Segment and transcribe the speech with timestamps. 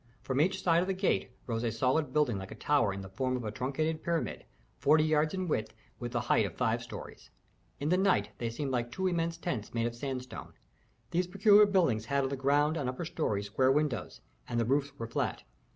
[0.23, 3.09] From each side of the gate rose a solid building like a tower in the
[3.09, 4.45] form of a truncated pyramid,
[4.79, 7.29] forty yards in width with the height of five stories.
[7.79, 10.53] In the night they seemed like two immense tents made of sandstone.
[11.11, 14.65] These peculiar buildings had on the ground and the upper stories square windows, and the
[14.65, 15.43] roofs were flat.